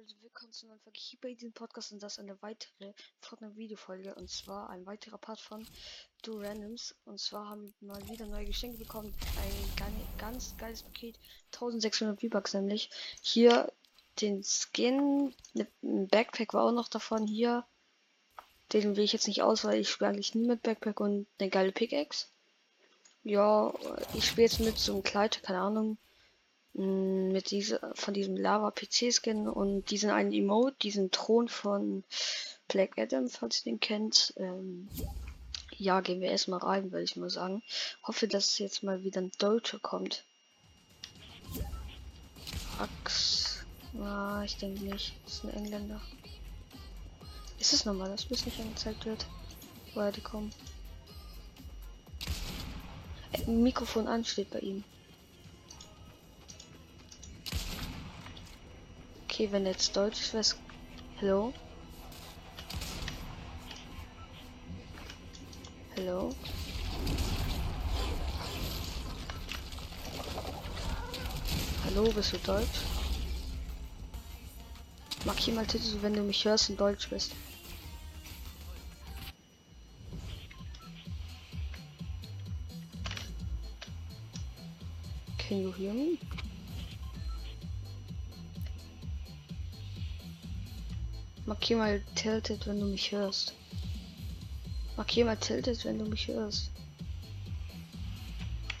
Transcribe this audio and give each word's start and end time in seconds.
Leute, 0.00 0.22
willkommen 0.22 0.52
zu 0.54 0.66
neuen 0.66 0.80
Folge 0.80 0.98
hier 0.98 1.18
bei 1.20 1.34
diesem 1.34 1.52
Podcast 1.52 1.92
und 1.92 2.02
das 2.02 2.18
eine 2.18 2.40
weitere 2.40 2.94
Fortnite 3.20 3.56
Videofolge 3.56 4.14
und 4.14 4.30
zwar 4.30 4.70
ein 4.70 4.86
weiterer 4.86 5.18
Part 5.18 5.40
von 5.40 5.66
Do 6.22 6.38
Randoms 6.38 6.94
und 7.04 7.20
zwar 7.20 7.50
haben 7.50 7.74
wir 7.80 7.88
mal 7.88 8.08
wieder 8.08 8.24
neue 8.24 8.46
Geschenke 8.46 8.78
bekommen, 8.78 9.14
ein 9.36 9.98
ganz, 10.16 10.56
geiles 10.56 10.84
Paket, 10.84 11.18
1600 11.52 12.18
V-Bucks 12.18 12.54
nämlich, 12.54 12.88
hier 13.20 13.70
den 14.22 14.42
Skin 14.42 15.34
mit 15.52 15.68
einem 15.82 16.08
Backpack 16.08 16.54
war 16.54 16.64
auch 16.64 16.72
noch 16.72 16.88
davon, 16.88 17.26
hier, 17.26 17.66
den 18.72 18.96
will 18.96 19.04
ich 19.04 19.12
jetzt 19.12 19.28
nicht 19.28 19.42
aus, 19.42 19.64
weil 19.64 19.80
ich 19.80 19.90
spiele 19.90 20.08
eigentlich 20.08 20.34
nie 20.34 20.46
mit 20.46 20.62
Backpack 20.62 20.98
und 21.00 21.26
eine 21.38 21.50
geile 21.50 21.72
Pickaxe. 21.72 22.28
Ja, 23.22 23.74
ich 24.14 24.26
spiele 24.26 24.46
jetzt 24.46 24.60
mit 24.60 24.78
so 24.78 24.94
einem 24.94 25.02
Kleid, 25.02 25.42
keine 25.42 25.60
Ahnung, 25.60 25.98
mit 26.72 27.50
dieser 27.50 27.92
von 27.94 28.14
diesem 28.14 28.36
Lava 28.36 28.70
PC 28.70 29.12
Skin 29.12 29.48
und 29.48 29.90
diesen 29.90 30.10
einen 30.10 30.32
Emote, 30.32 30.76
diesen 30.82 31.10
Thron 31.10 31.48
von 31.48 32.04
Black 32.68 32.98
Adam, 32.98 33.28
falls 33.28 33.64
ihr 33.64 33.72
den 33.72 33.80
kennt. 33.80 34.32
Ähm, 34.36 34.88
ja, 35.76 36.00
gehen 36.00 36.20
wir 36.20 36.30
erstmal 36.30 36.60
rein, 36.60 36.92
würde 36.92 37.04
ich 37.04 37.16
mal 37.16 37.30
sagen. 37.30 37.62
Hoffe, 38.02 38.28
dass 38.28 38.58
jetzt 38.58 38.82
mal 38.82 39.02
wieder 39.02 39.20
ein 39.20 39.32
Deutscher 39.38 39.78
kommt. 39.78 40.24
Ax. 42.78 43.64
Ah, 43.98 44.42
ich 44.44 44.56
denke 44.56 44.84
nicht. 44.84 45.14
Das 45.24 45.34
ist 45.34 45.44
ein 45.44 45.54
Engländer. 45.54 46.00
Ist 47.58 47.72
es 47.72 47.84
normal, 47.84 48.10
dass 48.10 48.24
bis 48.24 48.46
nicht 48.46 48.60
angezeigt 48.60 49.04
wird, 49.04 49.26
woher 49.94 50.12
die 50.12 50.20
kommen? 50.20 50.52
Äh, 53.32 53.50
Mikrofon 53.50 54.06
an 54.06 54.24
steht 54.24 54.50
bei 54.50 54.60
ihm. 54.60 54.84
Okay, 59.40 59.50
wenn 59.52 59.64
jetzt 59.64 59.96
Deutsch 59.96 60.34
was. 60.34 60.54
Hallo? 61.18 61.54
Hallo? 65.96 66.34
Hallo, 71.86 72.12
bist 72.12 72.34
du 72.34 72.38
Deutsch? 72.40 72.66
Markier 75.24 75.54
mal 75.54 75.64
Titel, 75.64 75.96
wenn 76.02 76.12
du 76.12 76.20
mich 76.20 76.44
hörst 76.44 76.68
und 76.68 76.78
Deutsch 76.78 77.08
bist. 77.08 77.32
Can 85.38 85.62
you 85.62 85.72
hear 85.72 85.94
me? 85.94 86.18
Markier 91.50 91.78
mal 91.78 92.00
tilted, 92.14 92.64
wenn 92.68 92.78
du 92.78 92.86
mich 92.86 93.10
hörst. 93.10 93.54
Markier 94.96 95.24
mal 95.24 95.36
tilted, 95.36 95.84
wenn 95.84 95.98
du 95.98 96.04
mich 96.04 96.28
hörst. 96.28 96.70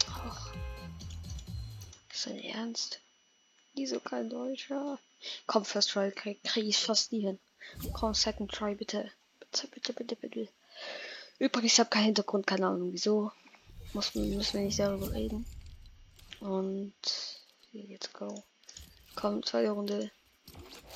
Ach. 0.06 0.54
Ist 2.12 2.26
dein 2.26 2.38
Ernst? 2.38 3.00
Wieso 3.74 3.98
kein 3.98 4.30
Deutscher? 4.30 5.00
Komm, 5.48 5.64
First 5.64 5.90
Try 5.90 6.12
krieg, 6.12 6.44
krieg 6.44 6.64
ich 6.64 6.78
fast 6.78 7.10
nie 7.10 7.22
hin. 7.22 7.40
Komm, 7.92 8.14
Second 8.14 8.52
Try, 8.52 8.76
bitte. 8.76 9.10
Bitte, 9.40 9.66
bitte, 9.66 9.92
bitte, 9.92 10.14
bitte. 10.14 10.48
Übrigens, 11.40 11.72
ich 11.72 11.80
habe 11.80 11.90
keinen 11.90 12.04
Hintergrund, 12.04 12.46
keine 12.46 12.68
Ahnung 12.68 12.92
wieso. 12.92 13.32
Muss, 13.94 14.14
müssen 14.14 14.60
wir 14.60 14.66
nicht 14.66 14.78
darüber 14.78 15.10
reden. 15.10 15.44
Und 16.38 16.94
jetzt 17.72 18.12
go. 18.14 18.44
Komm, 19.16 19.42
zweite 19.42 19.72
Runde. 19.72 20.12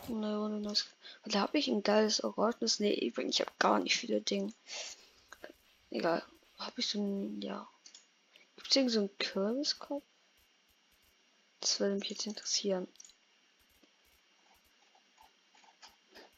Eine 0.09 0.39
Runde 0.39 0.61
neues. 0.61 0.87
Da 1.27 1.41
habe 1.41 1.59
ich 1.59 1.69
ein 1.69 1.83
geiles 1.83 2.23
Oranges. 2.23 2.81
Ne, 2.81 2.95
übrigens, 3.01 3.37
ich 3.37 3.41
habe 3.41 3.53
gar 3.59 3.79
nicht 3.79 3.97
viele 3.97 4.21
Dinge. 4.21 4.53
Egal. 5.91 6.23
Habe 6.59 6.81
ich 6.81 6.87
so 6.87 7.01
ein. 7.01 7.41
Ja. 7.41 7.69
Gibt 8.57 8.77
es 8.77 8.93
so 8.93 9.01
einen 9.01 9.19
Kürbiskopf? 9.19 10.05
Das 11.61 11.81
würde 11.81 11.97
mich 11.97 12.11
jetzt 12.11 12.27
interessieren. 12.27 12.87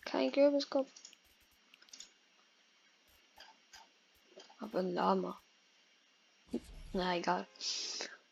Kein 0.05 0.31
Kürbiskopf. 0.31 0.89
Aber 4.59 4.79
ein 4.79 4.95
Lama. 4.95 5.41
Na 6.93 7.17
egal. 7.17 7.47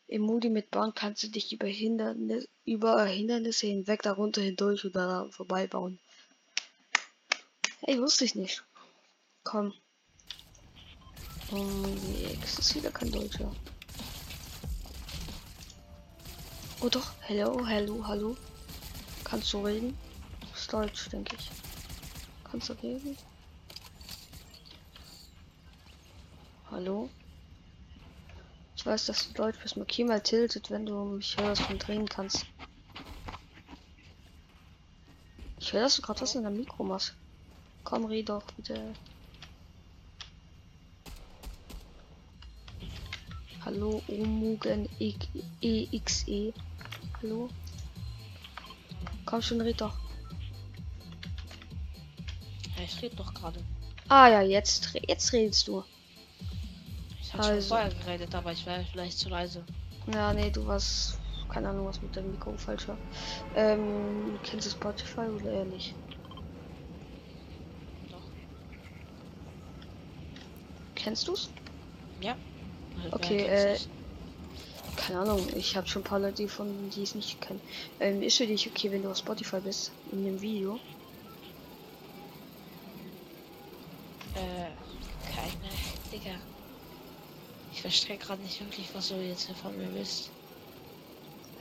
Im 0.07 0.21
Moody 0.21 0.49
mit 0.49 0.71
Bahn 0.71 0.93
kannst 0.93 1.23
du 1.23 1.27
dich 1.27 1.51
über 1.51 1.67
Hindernisse, 1.67 2.47
über 2.63 3.03
Hindernisse 3.05 3.67
hinweg 3.67 4.01
darunter 4.03 4.41
hindurch 4.41 4.85
oder 4.85 5.07
daran 5.07 5.31
vorbeibauen. 5.31 5.99
Ey, 7.87 8.01
wusste 8.01 8.25
ich 8.25 8.33
nicht. 8.33 8.63
Komm. 9.43 9.71
Oh, 11.51 11.57
nee, 11.57 12.35
es 12.43 12.57
ist 12.57 12.73
wieder 12.73 12.89
kein 12.89 13.11
Deutscher. 13.11 13.55
Oh 16.81 16.89
doch, 16.89 17.13
hello, 17.21 17.63
hello, 17.63 18.03
hallo. 18.07 18.35
Kannst 19.23 19.53
du 19.53 19.63
reden? 19.63 19.95
Das 20.49 20.61
ist 20.61 20.73
Deutsch, 20.73 21.09
denke 21.09 21.35
ich. 21.35 21.51
Kannst 22.49 22.69
du 22.69 22.73
reden? 22.73 23.15
Hallo? 26.71 27.07
Ich 28.75 28.83
weiß, 28.83 29.05
dass 29.05 29.27
du 29.27 29.33
Deutsch 29.33 29.59
bist. 29.61 29.77
Markier 29.77 30.07
mal 30.07 30.21
tiltet, 30.21 30.71
wenn 30.71 30.87
du 30.87 31.03
mich 31.03 31.37
hörst 31.37 31.69
und 31.69 31.87
drehen 31.87 32.09
kannst. 32.09 32.47
Ich 35.59 35.71
höre, 35.71 35.83
dass 35.83 35.97
du 35.97 36.01
gerade 36.01 36.21
was 36.21 36.33
in 36.33 36.41
deinem 36.41 36.57
Mikro 36.57 36.83
machst. 36.83 37.13
Komm, 37.85 38.05
red 38.05 38.27
doch 38.27 38.43
bitte. 38.57 38.95
Hallo, 43.63 44.01
Omugen 44.07 44.89
EXE. 44.99 46.31
E. 46.31 46.53
Hallo? 47.21 47.49
Komm 49.25 49.41
schon, 49.41 49.61
red 49.61 49.79
doch. 49.79 49.93
Ja, 52.75 52.83
ich 52.83 53.01
rede 53.03 53.15
doch 53.15 53.31
gerade. 53.33 53.63
Ah 54.09 54.29
ja, 54.29 54.41
jetzt, 54.41 54.91
jetzt 55.07 55.31
redest 55.31 55.67
du. 55.67 55.83
Ich 57.21 57.33
habe 57.33 57.43
also. 57.43 57.59
schon 57.61 57.69
vorher 57.69 57.89
geredet, 57.89 58.33
aber 58.33 58.51
ich 58.51 58.65
wäre 58.65 58.83
vielleicht 58.91 59.19
zu 59.19 59.29
leise. 59.29 59.63
Ja, 60.11 60.33
nee, 60.33 60.49
du 60.49 60.65
warst. 60.65 61.19
Keine 61.49 61.69
Ahnung, 61.69 61.85
was 61.85 62.01
mit 62.01 62.15
deinem 62.15 62.31
Mikro 62.31 62.57
falsch 62.57 62.87
war. 62.87 62.97
Ähm, 63.55 64.39
kennst 64.43 64.65
du 64.65 64.71
Spotify 64.71 65.27
oder 65.27 65.51
ehrlich? 65.51 65.93
Kennst 71.05 71.27
du's? 71.27 71.49
Ja. 72.19 72.35
Okay, 73.11 73.43
äh, 73.43 73.77
keine 74.95 75.19
Ahnung, 75.19 75.47
ich 75.55 75.77
habe 75.77 75.87
schon 75.87 76.01
ein 76.01 76.03
paar 76.03 76.19
Leute 76.19 76.47
von 76.47 76.89
die 76.89 77.03
es 77.03 77.13
nicht 77.13 77.39
kennen. 77.41 77.61
Ähm, 77.99 78.23
ist 78.23 78.37
für 78.37 78.47
dich 78.47 78.67
okay, 78.67 78.91
wenn 78.91 79.03
du 79.03 79.11
auf 79.11 79.17
Spotify 79.17 79.59
bist 79.59 79.91
in 80.11 80.25
dem 80.25 80.41
Video? 80.41 80.79
Äh, 84.33 84.71
keine, 85.31 85.71
Digga. 86.11 86.39
Ich 87.71 87.81
verstehe 87.81 88.17
gerade 88.17 88.41
nicht 88.41 88.59
wirklich, 88.59 88.89
was 88.95 89.09
du 89.09 89.15
jetzt 89.21 89.51
von 89.61 89.77
mir 89.77 89.93
willst. 89.93 90.31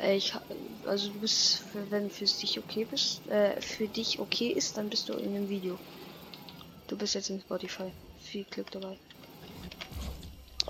Äh, 0.01 0.17
ich, 0.17 0.33
also 0.87 1.11
du 1.11 1.19
bist, 1.19 1.65
wenn 1.91 2.09
für 2.09 2.25
dich 2.25 2.59
okay 2.59 2.87
bist, 2.91 3.27
äh, 3.27 3.61
für 3.61 3.89
dich 3.89 4.21
okay 4.21 4.49
ist, 4.49 4.79
dann 4.79 4.89
bist 4.89 5.11
du 5.11 5.13
in 5.13 5.35
dem 5.35 5.51
Video. 5.51 5.79
Du 6.89 6.97
bist 6.97 7.15
jetzt 7.15 7.29
in 7.29 7.41
Spotify. 7.41 7.93
Viel 8.23 8.45
Glück 8.45 8.71
dabei. 8.71 8.97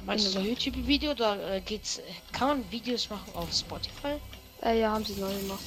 Meinst 0.06 0.34
du 0.34 0.40
YouTube-Video 0.40 1.12
oder 1.12 1.54
äh, 1.54 1.60
geht's? 1.60 2.00
Kann 2.32 2.48
man 2.48 2.70
Videos 2.70 3.08
machen 3.08 3.34
auf 3.34 3.52
Spotify? 3.52 4.20
Äh, 4.62 4.80
ja, 4.80 4.92
haben 4.92 5.04
sie 5.04 5.14
neu 5.14 5.34
gemacht. 5.34 5.64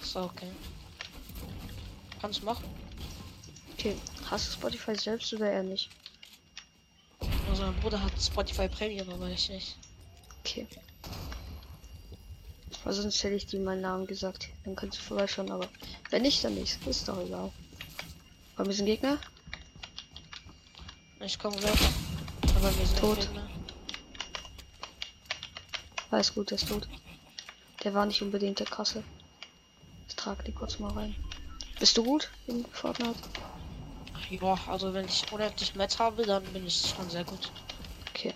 So, 0.00 0.20
okay. 0.20 0.50
Kannst 2.20 2.40
du 2.40 2.46
machen. 2.46 2.64
Okay, 3.74 3.94
hast 4.28 4.48
du 4.48 4.52
Spotify 4.52 4.96
selbst 4.96 5.32
oder 5.34 5.52
eher 5.52 5.62
nicht? 5.62 5.88
Also 7.48 7.62
mein 7.62 7.76
Bruder 7.76 8.02
hat 8.02 8.12
Spotify 8.20 8.68
Premium, 8.68 9.08
aber 9.10 9.28
ich 9.28 9.48
nicht. 9.48 9.76
Okay. 10.40 10.66
Also 12.84 13.02
sonst 13.02 13.22
hätte 13.22 13.36
ich 13.36 13.46
dir 13.46 13.60
meinen 13.60 13.82
Namen 13.82 14.06
gesagt. 14.06 14.48
Dann 14.64 14.74
kannst 14.74 14.98
du 14.98 15.02
vorbeischauen, 15.02 15.50
aber 15.50 15.68
wenn 16.10 16.22
nicht, 16.22 16.42
dann 16.42 16.54
nicht. 16.54 16.84
Ist 16.86 17.06
doch 17.06 17.20
egal. 17.24 17.52
Aber 18.56 18.66
wir 18.66 18.74
sind 18.74 18.86
Gegner? 18.86 19.18
Ich 21.20 21.38
komme 21.38 21.62
weg. 21.62 21.78
Aber 22.60 22.76
wir 22.76 22.86
sind 22.86 22.98
tot. 22.98 23.28
Alles 26.10 26.34
gut, 26.34 26.50
der 26.50 26.58
ist 26.58 26.68
tot. 26.68 26.88
Der 27.84 27.94
war 27.94 28.04
nicht 28.04 28.20
unbedingt 28.20 28.58
der 28.58 28.66
krasse. 28.66 29.04
Ich 30.08 30.16
trage 30.16 30.42
die 30.42 30.50
kurz 30.50 30.80
mal 30.80 30.90
rein. 30.90 31.14
Bist 31.78 31.96
du 31.96 32.02
gut 32.02 32.28
in 32.48 32.64
Fortnite? 32.72 33.14
Ja, 34.30 34.58
also 34.66 34.92
wenn 34.92 35.06
ich 35.06 35.30
unendlich 35.30 35.76
Metz 35.76 36.00
habe, 36.00 36.26
dann 36.26 36.42
bin 36.46 36.66
ich 36.66 36.92
schon 36.96 37.08
sehr 37.08 37.22
gut. 37.22 37.52
Okay. 38.10 38.34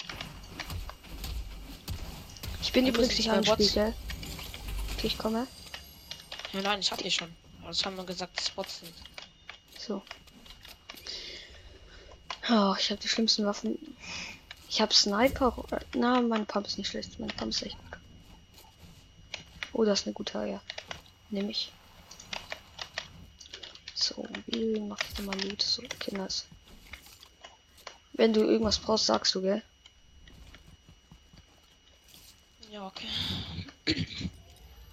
Ich 2.60 2.70
bin 2.70 2.86
übrigens 2.86 3.18
nicht 3.18 3.28
angespielt, 3.28 3.74
gell? 3.74 3.94
Okay, 4.92 5.08
ich 5.08 5.18
komme. 5.18 5.48
Ja, 6.52 6.62
nein, 6.62 6.78
ich 6.78 6.92
hab 6.92 7.02
die 7.02 7.10
schon. 7.10 7.34
Es 7.68 7.84
haben 7.84 7.96
nur 7.96 8.06
gesagt, 8.06 8.40
Spots 8.40 8.80
sind. 8.80 8.94
So. 9.78 10.00
Oh, 12.54 12.74
ich 12.78 12.90
habe 12.90 13.00
die 13.00 13.08
schlimmsten 13.08 13.46
Waffen. 13.46 13.78
Ich 14.68 14.82
habe 14.82 14.92
Sniper. 14.92 15.54
Na, 15.94 16.20
mein 16.20 16.44
Pump 16.44 16.66
ist 16.66 16.76
nicht 16.76 16.88
schlecht. 16.88 17.18
Mein 17.18 17.30
Pump 17.30 17.50
ist 17.50 17.62
echt 17.62 17.78
gut. 17.78 17.98
Oh, 19.72 19.84
das 19.84 20.00
ist 20.00 20.06
eine 20.06 20.12
gute 20.12 20.46
ja. 20.46 20.60
Nehme 21.30 21.50
ich. 21.50 21.72
So, 23.94 24.28
wie 24.48 24.78
mache 24.80 25.02
ich 25.08 25.14
denn 25.14 25.24
mal 25.24 25.40
Loot? 25.40 25.62
So, 25.62 25.82
okay, 25.82 26.14
nice. 26.14 26.44
Wenn 28.12 28.34
du 28.34 28.42
irgendwas 28.42 28.78
brauchst, 28.78 29.06
sagst 29.06 29.34
du, 29.34 29.40
gell? 29.40 29.62
Ja, 32.70 32.86
okay. 32.86 33.08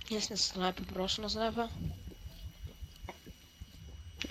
Hier 0.07 0.17
ist 0.17 0.31
ein 0.31 0.37
Sniper. 0.37 0.83
Brauchst 0.93 1.17
du 1.17 1.23
einen 1.23 1.29
Sniper? 1.29 1.67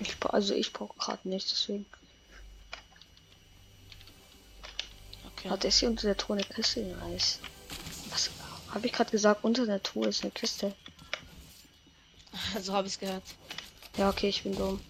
Ich, 0.00 0.16
also 0.22 0.54
ich 0.54 0.72
brauche 0.72 0.96
gerade 0.96 1.28
nicht, 1.28 1.50
deswegen. 1.50 1.84
Okay. 5.38 5.50
Hat 5.50 5.64
es 5.64 5.78
hier 5.78 5.88
unter 5.88 6.08
der 6.08 6.16
Truhe 6.16 6.36
eine 6.36 6.44
Kiste? 6.44 6.80
Nice. 6.80 7.38
Was 8.10 8.30
habe 8.74 8.86
ich 8.86 8.92
gerade 8.92 9.10
gesagt? 9.10 9.44
Unter 9.44 9.66
der 9.66 9.80
Truhe 9.80 10.08
ist 10.08 10.22
eine 10.22 10.32
Kiste. 10.32 10.74
so 12.62 12.72
habe 12.72 12.88
ich 12.88 12.94
es 12.94 12.98
gehört. 12.98 13.22
Ja, 13.96 14.08
okay, 14.10 14.28
ich 14.28 14.42
bin 14.42 14.56
dumm. 14.56 14.80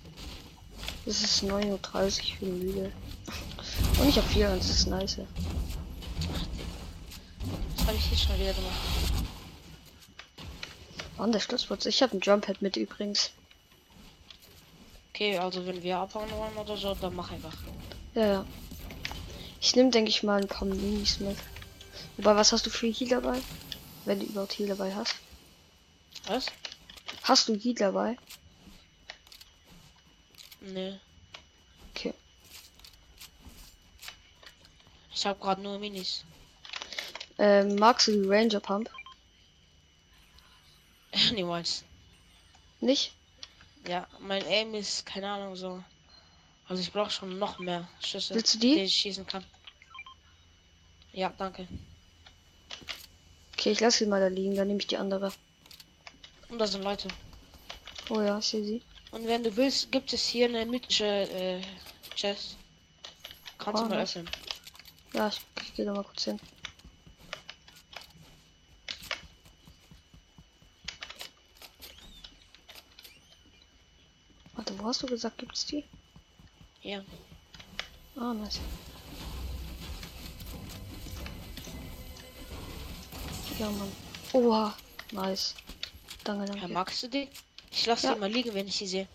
Es 1.04 1.22
ist 1.22 1.42
9.30 1.44 1.70
Uhr, 1.70 2.06
ich 2.06 2.38
bin 2.38 2.58
müde. 2.58 2.92
Und 4.00 4.08
ich 4.08 4.16
habe 4.16 4.28
vier, 4.28 4.48
das 4.48 4.70
ist 4.70 4.86
nice. 4.86 5.18
Das 7.76 7.86
habe 7.86 7.96
ich 7.96 8.04
hier 8.04 8.18
schon 8.18 8.38
wieder 8.38 8.54
gemacht. 8.54 8.74
Wann 11.16 11.32
der 11.32 11.40
Schlussplatz? 11.40 11.84
Ich 11.86 12.02
habe 12.02 12.16
ein 12.16 12.20
Jumppad 12.20 12.62
mit 12.62 12.76
übrigens. 12.76 13.32
Okay, 15.10 15.36
also 15.36 15.66
wenn 15.66 15.82
wir 15.82 15.98
abhauen 15.98 16.30
wollen 16.30 16.56
oder 16.56 16.76
so, 16.76 16.94
dann 16.94 17.14
mach 17.14 17.30
einfach. 17.32 17.56
Ja, 18.14 18.26
ja. 18.26 18.46
Ich 19.60 19.74
nehme, 19.74 19.90
denke 19.90 20.10
ich 20.10 20.22
mal, 20.22 20.40
ein 20.40 20.48
paar 20.48 20.66
Minis 20.66 21.20
mit. 21.20 21.36
Wobei, 22.16 22.36
was 22.36 22.52
hast 22.52 22.66
du 22.66 22.70
für 22.70 22.86
Heal 22.86 23.10
dabei? 23.10 23.40
Wenn 24.04 24.20
du 24.20 24.26
überhaupt 24.26 24.58
Heal 24.58 24.68
dabei 24.68 24.94
hast. 24.94 25.16
Was? 26.26 26.46
Hast 27.22 27.48
du 27.48 27.54
Heal 27.54 27.74
dabei? 27.74 28.16
Nee. 30.60 30.98
Okay. 31.90 32.14
Ich 35.14 35.26
habe 35.26 35.40
gerade 35.40 35.60
nur 35.60 35.78
Minis. 35.78 36.24
Ähm, 37.38 37.76
magst 37.76 38.08
du 38.08 38.12
die 38.12 38.28
Ranger 38.28 38.60
Pump? 38.60 38.90
Niemals. 41.32 41.84
Nicht? 42.80 43.12
Ja, 43.86 44.06
mein 44.20 44.44
Aim 44.46 44.74
ist, 44.74 45.06
keine 45.06 45.30
Ahnung, 45.30 45.56
so. 45.56 45.82
Also 46.68 46.82
ich 46.82 46.92
brauche 46.92 47.10
schon 47.10 47.38
noch 47.38 47.58
mehr 47.58 47.88
Schüsse, 48.00 48.34
Willst 48.34 48.54
du 48.54 48.58
die? 48.58 48.80
ich 48.80 48.94
schießen 48.94 49.26
kann. 49.26 49.44
Ja, 51.12 51.30
danke. 51.36 51.66
Okay, 53.54 53.72
ich 53.72 53.80
lasse 53.80 53.98
sie 53.98 54.06
mal 54.06 54.20
da 54.20 54.28
liegen, 54.28 54.54
dann 54.54 54.68
nehme 54.68 54.78
ich 54.80 54.86
die 54.86 54.96
andere. 54.98 55.32
Und 56.48 56.58
da 56.58 56.66
sind 56.66 56.82
Leute. 56.82 57.08
Oh 58.10 58.20
ja, 58.20 58.38
ich 58.38 58.46
sehe 58.46 58.64
sie. 58.64 58.82
Und 59.10 59.26
wenn 59.26 59.42
du 59.42 59.56
willst, 59.56 59.90
gibt 59.90 60.12
es 60.12 60.26
hier 60.26 60.46
eine 60.46 60.66
mythische 60.66 61.04
äh, 61.04 61.62
Chest. 62.14 62.56
Kannst 63.58 63.80
Oh, 63.82 63.84
du 63.84 63.90
mal 63.90 63.98
nice. 63.98 64.16
öffnen. 64.16 64.30
Ja, 65.14 65.28
ich, 65.28 65.40
ich 65.62 65.74
gehe 65.74 65.84
da 65.86 65.92
mal 65.94 66.04
kurz 66.04 66.24
hin. 66.24 66.38
Warte, 74.54 74.78
wo 74.78 74.84
hast 74.86 75.02
du 75.02 75.06
gesagt, 75.06 75.38
gibt's 75.38 75.66
die? 75.66 75.84
Hier. 76.80 77.04
Ah, 78.16 78.32
nice. 78.34 78.60
Ja, 83.58 83.70
Mann. 83.70 83.92
Oha, 84.32 84.74
nice. 85.12 85.54
Danke, 86.24 86.46
Ja, 86.46 86.52
danke. 86.54 86.68
magst 86.72 87.02
du 87.02 87.08
die? 87.08 87.28
Ich 87.70 87.86
lasse 87.86 88.08
Ja. 88.08 88.14
mal 88.16 88.30
liegen, 88.30 88.54
wenn 88.54 88.68
ich 88.68 88.76
sie 88.76 88.86
sehe. 88.86 89.08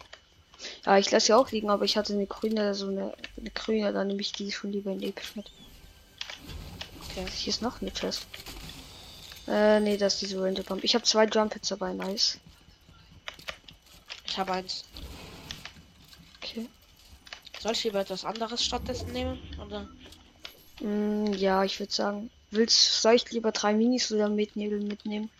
Ja, 0.86 0.98
ich 0.98 1.10
lasse 1.12 1.28
sie 1.28 1.34
auch 1.34 1.52
liegen, 1.52 1.70
aber 1.70 1.86
ich 1.86 1.98
hatte 1.98 2.14
eine 2.14 2.26
grüne, 2.28 2.74
so 2.76 2.88
eine, 2.88 3.14
eine 3.38 3.50
grüne, 3.52 3.92
dann 3.94 4.08
nehme 4.08 4.22
ich 4.22 4.32
die 4.34 4.52
schon 4.52 4.72
lieber 4.72 4.92
in 4.92 5.02
episch 5.02 5.36
mit. 5.36 5.50
Okay. 7.10 7.26
Hier 7.36 7.50
ist 7.50 7.62
noch 7.62 7.82
eine 7.82 7.92
Chest. 7.92 8.26
Äh, 9.48 9.80
nee, 9.82 9.98
das 9.98 10.14
ist 10.16 10.22
diese 10.24 10.42
Ranger 10.42 10.64
Pump. 10.64 10.84
Ich 10.84 10.96
habe 10.96 11.04
zwei 11.04 11.26
Jump 11.26 11.54
Hits 11.54 11.70
dabei, 11.70 11.94
nice. 11.94 12.40
Ich 14.26 14.38
habe 14.38 14.54
eins. 14.54 14.86
Soll 17.64 17.72
ich 17.72 17.86
lieber 17.86 18.02
etwas 18.02 18.26
anderes 18.26 18.62
stattdessen 18.62 19.14
nehmen? 19.14 19.40
Oder? 19.58 19.88
Mm, 20.82 21.32
ja, 21.32 21.64
ich 21.64 21.80
würde 21.80 21.94
sagen, 21.94 22.30
willst 22.52 23.02
soll 23.02 23.14
ich 23.14 23.32
lieber 23.32 23.54
drei 23.54 23.74
Minis 23.74 24.12
oder 24.12 24.28
mit 24.28 24.58
Nebel 24.58 24.82
mitnehmen? 24.82 25.32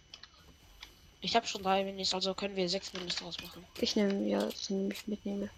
Ich 1.20 1.36
habe 1.36 1.46
schon 1.46 1.64
drei 1.64 1.84
Minis, 1.84 2.14
also 2.14 2.34
können 2.34 2.56
wir 2.56 2.70
sechs 2.70 2.94
Minis 2.94 3.18
draus 3.18 3.42
machen. 3.42 3.66
Ich 3.82 3.98
nehme, 3.98 4.26
ja, 4.30 4.40
so 4.56 4.74
nehme 4.74 4.94
ich 4.94 5.06
mit 5.06 5.26
Nebel. 5.26 5.52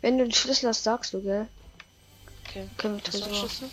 Wenn 0.00 0.18
du 0.18 0.24
den 0.24 0.32
Schlüssel 0.32 0.70
hast, 0.70 0.82
sagst 0.82 1.14
du, 1.14 1.22
gell? 1.22 1.48
Okay. 2.48 2.68
Können 2.78 2.96
wir 2.96 3.04
Tresor. 3.04 3.32
schützen? 3.32 3.70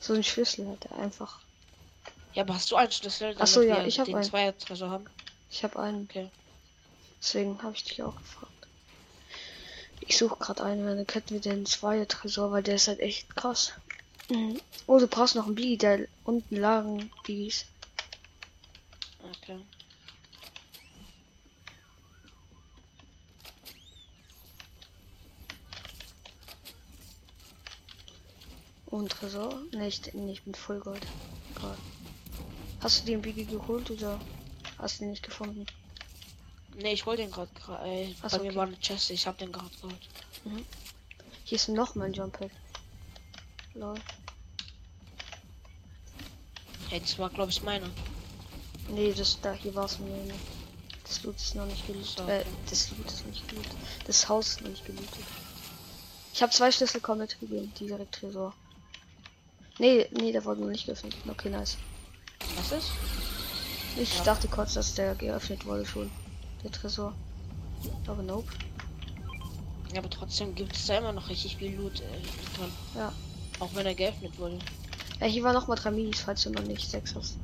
So 0.00 0.14
ein 0.14 0.24
Schlüssel 0.24 0.66
hat 0.66 0.86
er 0.86 0.98
einfach. 0.98 1.40
Ja, 2.32 2.44
aber 2.44 2.54
hast 2.54 2.70
du 2.70 2.76
einen 2.76 2.90
Schlüssel? 2.90 3.36
Ach 3.38 3.46
so, 3.46 3.60
damit 3.60 3.76
ja, 3.76 3.84
ich 3.84 3.98
hab 3.98 4.06
den 4.06 4.14
einen. 4.14 4.24
Zweier 4.24 4.56
Tresor 4.56 4.88
haben. 4.88 5.04
Ich 5.50 5.62
habe 5.62 5.78
einen. 5.78 6.04
Okay. 6.04 6.30
Deswegen 7.20 7.62
habe 7.62 7.74
ich 7.76 7.84
dich 7.84 8.02
auch 8.02 8.16
gefragt. 8.16 8.51
Ich 10.06 10.18
suche 10.18 10.36
gerade 10.36 10.64
einen, 10.64 10.84
dann 10.84 11.06
könnten 11.06 11.34
wir 11.34 11.40
den 11.40 11.64
Zweier 11.64 12.08
Tresor, 12.08 12.50
weil 12.50 12.62
der 12.62 12.74
ist 12.74 12.88
halt 12.88 13.00
echt 13.00 13.34
krass. 13.36 13.72
Mhm. 14.28 14.60
Oh, 14.86 14.98
du 14.98 15.06
brauchst 15.06 15.36
noch 15.36 15.46
einen 15.46 15.54
Biggie, 15.54 15.78
der 15.78 16.06
unten 16.24 16.56
lagen 16.56 17.10
Biggies. 17.24 17.66
Okay. 19.20 19.58
Und 28.86 29.10
Tresor? 29.12 29.62
Ne, 29.72 29.88
ich, 29.88 30.12
nee, 30.12 30.32
ich 30.32 30.42
bin 30.42 30.54
voll 30.54 30.80
Gold. 30.80 31.06
Hast 32.80 33.02
du 33.02 33.06
den 33.06 33.22
Biggie 33.22 33.44
geholt 33.44 33.90
oder 33.90 34.20
hast 34.78 34.98
du 35.00 35.04
ihn 35.04 35.10
nicht 35.10 35.22
gefunden? 35.22 35.64
Nee, 36.76 36.92
ich 36.94 37.04
wollte 37.06 37.22
den 37.22 37.30
gerade. 37.30 37.50
Äh, 37.84 38.14
Ach 38.22 38.30
bei 38.30 38.38
mir 38.38 38.46
okay. 38.48 38.56
war 38.56 38.66
eine 38.66 38.78
Chest, 38.80 39.10
ich 39.10 39.26
habe 39.26 39.38
den 39.38 39.52
gerade 39.52 39.70
geholt. 39.80 40.08
Hier 41.44 41.56
ist 41.56 41.68
noch 41.68 41.94
mein 41.94 42.12
Jump 42.12 42.38
Pad. 42.38 42.50
Lol. 43.74 43.94
Hey, 46.88 47.00
das 47.00 47.18
war 47.18 47.30
glaube 47.30 47.50
ich 47.50 47.62
meiner. 47.62 47.88
Nee, 48.88 49.12
das 49.12 49.38
da 49.40 49.52
hier 49.52 49.74
war 49.74 49.84
es 49.86 49.98
mir 49.98 50.08
nicht. 50.24 50.38
Das 51.06 51.22
Loot 51.24 51.36
ist 51.36 51.54
noch 51.54 51.66
nicht 51.66 51.86
gelootet. 51.86 52.08
So, 52.16 52.22
Äh, 52.26 52.40
okay. 52.40 52.46
das 52.70 52.90
Loot 52.90 53.06
ist 53.06 53.26
nicht 53.26 53.48
gelootet. 53.48 53.72
Das 54.06 54.28
Haus 54.28 54.48
ist 54.48 54.60
noch 54.62 54.68
nicht 54.70 54.84
gelootet. 54.86 55.24
Ich 56.32 56.42
habe 56.42 56.52
zwei 56.52 56.72
Schlüssel 56.72 57.00
komplett 57.00 57.38
gegeben, 57.38 57.72
direkt 57.78 58.14
Tresor. 58.14 58.54
Nee, 59.78 60.06
nee, 60.12 60.32
der 60.32 60.44
wurde 60.44 60.60
noch 60.62 60.68
nicht 60.70 60.86
geöffnet. 60.86 61.14
Okay, 61.28 61.50
nice. 61.50 61.76
Was 62.56 62.72
ist? 62.72 62.90
Ich 63.96 64.16
Ja. 64.18 64.24
dachte 64.24 64.48
kurz, 64.48 64.74
dass 64.74 64.94
der 64.94 65.14
geöffnet 65.14 65.64
wurde 65.66 65.84
schon. 65.84 66.10
Der 66.62 66.70
Tresor. 66.70 67.14
Aber 68.06 68.22
nope. 68.22 68.52
Ja, 69.92 69.98
aber 69.98 70.10
trotzdem 70.10 70.54
gibt 70.54 70.74
es 70.74 70.86
da 70.86 70.98
immer 70.98 71.12
noch 71.12 71.28
richtig 71.28 71.56
viel 71.56 71.76
Loot. 71.76 72.00
Äh. 72.00 72.98
Ja. 72.98 73.12
Auch 73.58 73.74
wenn 73.74 73.86
er 73.86 73.94
geöffnet 73.94 74.38
wurde. 74.38 74.58
Ja, 75.20 75.26
hier 75.26 75.42
war 75.42 75.52
noch 75.52 75.68
mal 75.68 75.76
drei 75.76 75.90
Minis, 75.90 76.20
falls 76.20 76.42
du 76.42 76.50
noch 76.50 76.64
nicht 76.64 76.90
sechs 76.90 77.14
hast. 77.14 77.36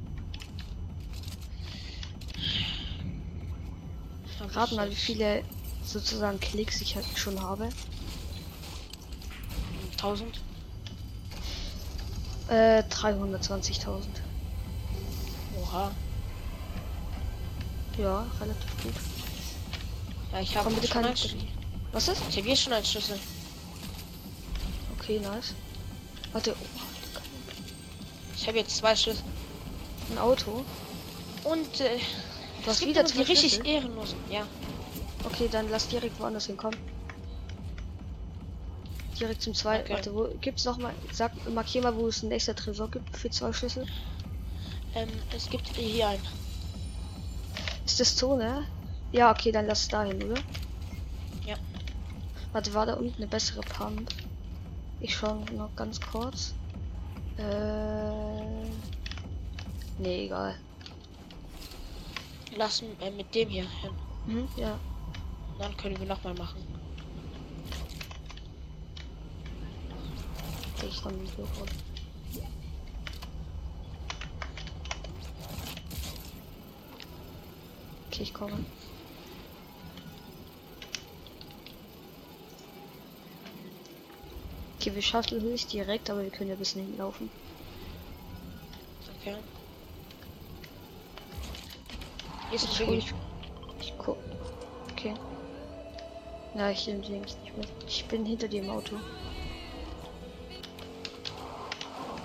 Hab 4.40 4.56
Rat 4.56 4.70
ich 4.70 4.76
mal, 4.76 4.90
wie 4.90 4.94
viele 4.94 5.44
sozusagen 5.84 6.40
Klicks 6.40 6.80
ich 6.80 6.96
halt 6.96 7.06
schon 7.16 7.40
habe. 7.40 7.68
1000? 9.92 10.40
Äh, 12.48 12.82
320.000. 12.82 14.04
Oha. 15.60 15.90
Ja, 17.98 18.26
relativ 18.40 18.82
gut. 18.82 18.94
Ja, 20.32 20.40
ich 20.40 20.56
habe 20.56 20.70
bitte 20.70 20.86
schon 20.86 20.94
keine 20.94 21.06
einen 21.08 21.16
Schlüssel. 21.16 21.38
Was 21.92 22.08
ist? 22.08 22.22
Ich 22.28 22.36
habe 22.36 22.46
hier 22.46 22.56
schon 22.56 22.72
einen 22.72 22.84
Schlüssel. 22.84 23.18
Okay, 24.98 25.18
nice. 25.20 25.54
Warte, 26.32 26.54
Ich 28.36 28.46
habe 28.46 28.58
jetzt 28.58 28.76
zwei 28.76 28.94
Schlüssel. 28.94 29.24
ein 30.10 30.18
Auto. 30.18 30.64
Und 31.44 31.80
äh, 31.80 31.98
Du 32.64 32.70
hast 32.70 32.84
wieder 32.86 33.04
zwei 33.06 33.22
richtig 33.22 33.54
Schlüssel. 33.54 33.66
ehrenlosen. 33.66 34.18
Ja. 34.30 34.46
Okay, 35.24 35.48
dann 35.50 35.70
lass 35.70 35.88
direkt 35.88 36.18
woanders 36.20 36.46
hinkommen. 36.46 36.78
Direkt 39.18 39.42
zum 39.42 39.54
zweiten. 39.54 39.84
Okay. 39.84 39.94
Warte, 39.94 40.14
wo 40.14 40.28
gibt's 40.40 40.64
noch 40.64 40.76
mal? 40.78 40.94
Sag, 41.12 41.32
markier 41.52 41.82
mal, 41.82 41.96
wo 41.96 42.06
es 42.08 42.22
ein 42.22 42.28
nächster 42.28 42.54
Tresor 42.54 42.90
gibt 42.90 43.16
für 43.16 43.30
zwei 43.30 43.52
Schlüssel. 43.52 43.86
Ähm, 44.94 45.08
es 45.34 45.48
gibt 45.50 45.66
hier 45.74 46.08
einen. 46.08 46.22
Ist 47.84 47.92
Ist 47.92 48.00
das 48.00 48.16
Zone? 48.16 48.66
Ja, 49.12 49.30
okay, 49.30 49.52
dann 49.52 49.66
lass 49.66 49.82
es 49.82 49.88
dahin, 49.88 50.22
oder? 50.22 50.40
Ja. 51.46 51.56
Warte, 52.52 52.74
war 52.74 52.86
da 52.86 52.94
unten 52.94 53.16
eine 53.16 53.26
bessere 53.26 53.60
Pump? 53.60 54.10
Ich 55.00 55.16
schau 55.16 55.44
noch 55.52 55.74
ganz 55.76 56.00
kurz. 56.00 56.54
Äh. 57.38 58.68
Nee, 59.98 60.26
egal. 60.26 60.56
Lass 62.56 62.82
äh, 63.00 63.10
mit 63.10 63.34
dem 63.34 63.48
hier 63.48 63.68
hin. 63.68 63.90
Mhm, 64.26 64.48
ja. 64.56 64.78
Dann 65.58 65.76
können 65.76 65.98
wir 65.98 66.06
nochmal 66.06 66.34
machen. 66.34 66.62
Ich 70.86 71.02
komm 71.02 71.16
nicht 71.18 71.36
hoch. 71.36 71.66
Okay, 78.06 78.22
ich 78.22 78.34
komme. 78.34 78.64
Okay, 84.88 84.94
wir 84.94 85.02
schaffen 85.02 85.36
es 85.36 85.42
nicht 85.44 85.72
direkt, 85.74 86.08
aber 86.08 86.22
wir 86.22 86.30
können 86.30 86.48
ja 86.48 86.56
ein 86.56 86.58
bisschen 86.58 86.82
hinlaufen. 86.82 87.28
Okay. 89.20 89.36
Hier 92.48 92.56
ist 92.56 92.80
Ich, 92.80 92.88
ich, 92.88 93.14
ich 93.80 93.92
guck. 93.98 94.16
Okay. 94.92 95.12
Na, 96.54 96.70
ich 96.70 96.86
nehme 96.86 97.02
den 97.02 97.20
nicht 97.20 97.56
mit. 97.58 97.68
Ich 97.86 98.06
bin 98.06 98.24
hinter 98.24 98.48
dem 98.48 98.70
Auto. 98.70 98.96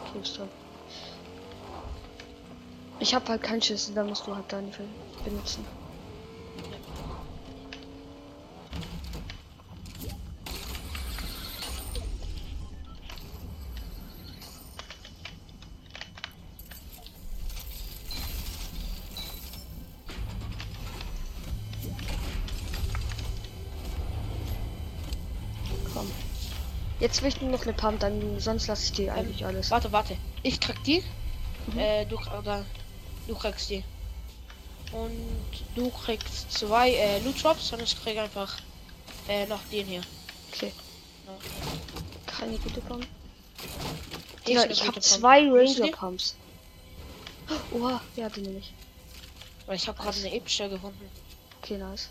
Okay, 0.05 0.21
dran. 0.37 0.49
Ich 3.01 3.13
habe 3.13 3.27
halt 3.27 3.41
keinen 3.41 3.61
Schlüssel, 3.61 3.93
da 3.93 4.05
musst 4.05 4.25
du 4.25 4.33
halt 4.33 4.45
deine 4.47 4.71
benutzen. 5.25 5.65
Jetzt 27.13 27.21
will 27.21 27.29
ich 27.29 27.41
nur 27.41 27.51
noch 27.51 27.61
eine 27.61 27.73
Pump, 27.73 27.99
dann 27.99 28.39
sonst 28.39 28.65
lasse 28.65 28.85
ich 28.85 28.91
dir 28.93 29.13
eigentlich 29.13 29.45
alles. 29.45 29.69
Warte, 29.69 29.91
warte. 29.91 30.17
Ich 30.41 30.59
krieg 30.59 30.83
die. 30.83 31.03
Mhm. 31.67 31.77
Äh, 31.77 32.05
du, 32.05 32.17
oder, 32.17 32.65
du 33.27 33.35
kriegst 33.35 33.69
die. 33.69 33.83
Und 34.91 35.13
du 35.75 35.91
kriegst 35.91 36.51
zwei 36.51 36.89
äh, 36.89 37.19
Loot 37.19 37.43
Drops 37.43 37.71
und 37.71 37.83
ich 37.83 38.01
krieg 38.01 38.17
einfach 38.17 38.57
äh, 39.27 39.45
noch 39.45 39.59
den 39.71 39.85
hier. 39.85 40.01
Okay. 40.51 40.71
Ja. 41.27 41.33
Keine 42.25 42.57
gute 42.57 42.81
Pump. 42.81 43.05
Hier 44.47 44.55
Ja, 44.55 44.65
ich 44.65 44.87
habe 44.87 44.99
zwei 44.99 45.47
Ranger 45.47 45.85
die? 45.85 45.91
Pumps. 45.91 46.35
Oha, 47.73 48.01
ja, 48.15 48.27
die 48.27 48.41
nehme 48.41 48.57
ich. 48.57 48.73
Weil 49.67 49.75
ich 49.75 49.87
habe 49.87 50.01
gerade 50.01 50.17
eine 50.17 50.33
epische 50.33 50.67
gefunden. 50.67 51.11
Okay, 51.61 51.77
nice. 51.77 52.09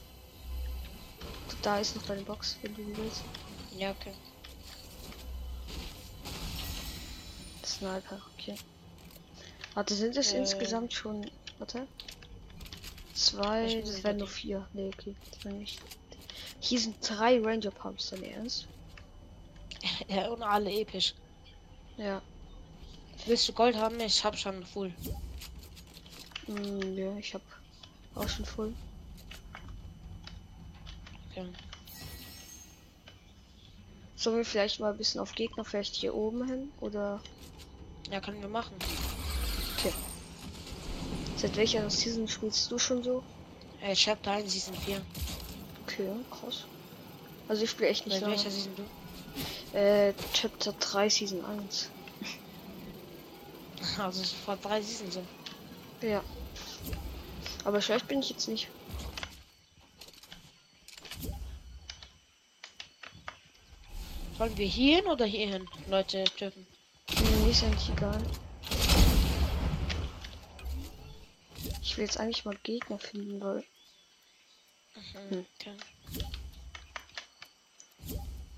Da 1.61 1.81
ist 1.81 1.97
noch 1.97 2.05
deine 2.05 2.23
Box, 2.23 2.57
wenn 2.63 2.73
du 2.77 2.85
die 2.85 2.97
willst. 2.97 3.23
Ja, 3.77 3.91
okay. 3.91 4.13
Sniper, 7.83 8.21
okay. 8.39 8.55
Warte, 9.75 9.95
sind 9.95 10.17
es 10.17 10.33
Äh. 10.33 10.39
insgesamt 10.39 10.93
schon. 10.93 11.29
Warte. 11.59 11.89
Zwei, 13.13 13.81
das 13.81 14.05
werden 14.05 14.19
nur 14.19 14.29
vier. 14.29 14.69
Nee, 14.73 14.91
okay. 14.97 15.17
Das 15.29 15.45
werden 15.45 15.59
nicht. 15.59 15.81
Hier 16.61 16.79
sind 16.79 16.97
drei 17.01 17.41
Ranger 17.41 17.73
Pumps, 17.73 18.11
dein 18.11 18.23
Ernst? 18.23 18.69
Ja, 20.09 20.29
und 20.29 20.43
alle 20.45 20.71
episch. 20.71 21.15
Ja. 21.97 22.23
Willst 23.27 23.49
du 23.49 23.53
Gold 23.53 23.75
haben? 23.77 23.99
Ich 23.99 24.25
hab 24.25 24.39
schon 24.39 24.65
full. 24.65 24.95
Mm, 26.47 26.97
ja, 26.97 27.17
ich 27.17 27.35
hab 27.35 27.43
auch 28.15 28.29
schon 28.29 28.45
voll. 28.45 28.73
Okay. 31.31 31.49
Sollen 34.15 34.37
wir 34.37 34.45
vielleicht 34.45 34.79
mal 34.79 34.93
ein 34.93 34.99
bisschen 34.99 35.21
auf 35.21 35.35
Gegner, 35.35 35.65
vielleicht 35.65 35.97
hier 35.97 36.15
oben 36.15 36.47
hin? 36.47 36.71
Oder 36.81 37.21
Ja, 38.13 38.21
können 38.21 38.43
wir 38.43 38.49
machen. 38.49 38.77
seit 41.37 41.57
welcher 41.57 41.89
Season 41.89 42.29
spielst 42.29 42.71
du 42.71 42.79
schon 42.79 43.03
so? 43.03 43.25
Äh, 43.81 43.95
Chapter 43.95 44.33
1 44.33 44.53
Season 44.53 44.75
4. 44.75 45.01
Okay, 45.83 46.11
krass. 46.31 46.65
Also 47.49 47.65
ich 47.65 47.71
spiele 47.71 47.89
echt 47.89 48.07
nicht 48.07 48.21
Seit 48.21 48.29
welcher 48.29 48.51
Season 48.51 48.77
du? 48.77 49.79
Äh, 49.79 50.13
Chapter 50.35 50.75
3 50.75 51.09
Season 51.09 51.43
1. 51.43 51.89
Also 53.99 54.23
vor 54.45 54.57
drei 54.57 54.81
Seasons 54.81 55.15
so. 55.15 56.07
Ja. 56.07 56.23
Aber 57.65 57.81
schlecht 57.81 58.07
bin 58.09 58.21
ich 58.21 58.31
jetzt 58.31 58.47
nicht. 58.47 58.69
Wollen 64.39 64.57
wir 64.57 64.67
hier 64.67 64.97
hin 64.97 65.07
oder 65.07 65.25
hier 65.25 65.49
hin? 65.49 65.69
Leute 65.89 66.25
töten. 66.25 66.67
Mir 67.43 67.51
ist 67.51 67.65
eigentlich 67.65 67.91
egal. 67.91 68.23
Ich 71.83 71.97
will 71.97 72.05
jetzt 72.05 72.19
eigentlich 72.19 72.45
mal 72.45 72.57
Gegner 72.63 72.99
finden, 72.99 73.41
weil. 73.41 73.65
Mhm. 74.95 75.31
Hm. 75.31 75.47
Okay. 75.59 75.77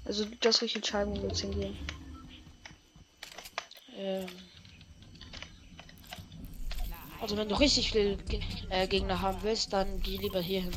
Also 0.05 0.27
das 0.41 0.61
will 0.61 0.67
ich 0.67 0.77
entscheiden, 0.77 1.17
wo 1.17 1.23
wir 1.23 1.29
jetzt 1.29 1.41
hingehen. 1.41 1.77
Ähm. 3.97 4.29
Also 7.21 7.37
wenn 7.39 7.49
du 7.49 7.55
richtig 7.55 7.91
viel 7.91 8.17
Ge 8.17 8.41
äh, 8.69 8.87
Gegner 8.87 9.21
haben 9.23 9.43
willst, 9.43 9.73
dann 9.73 10.03
geh 10.03 10.19
lieber 10.19 10.41
hier 10.41 10.63
hin. 10.63 10.73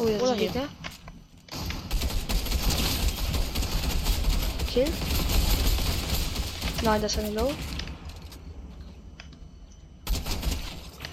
Oh 0.00 0.08
ja, 0.08 0.18
Oder 0.18 0.34
hier. 0.34 0.46
Gegner. 0.46 0.68
Kill. 4.72 4.88
Nein, 6.82 7.02
das 7.02 7.12
ist 7.12 7.18
eine 7.18 7.30
Low. 7.30 7.52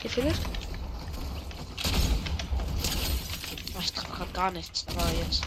Gefinisht? 0.04 0.42
Ach, 3.78 3.82
ich 3.84 3.92
treffe 3.94 4.14
gerade 4.14 4.32
gar 4.34 4.52
nichts. 4.52 4.86
Aber 4.88 5.12
jetzt. 5.14 5.44